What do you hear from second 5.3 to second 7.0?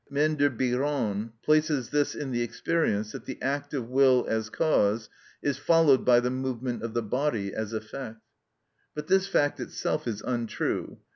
is followed by the movement of